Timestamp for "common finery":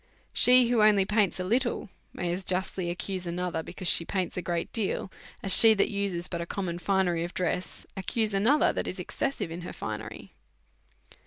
6.47-7.23